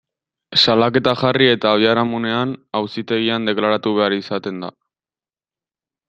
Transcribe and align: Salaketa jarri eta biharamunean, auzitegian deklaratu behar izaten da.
Salaketa 0.59 1.11
jarri 1.23 1.49
eta 1.55 1.73
biharamunean, 1.83 2.53
auzitegian 2.79 3.45
deklaratu 3.51 3.93
behar 3.99 4.15
izaten 4.17 4.65
da. 4.65 4.71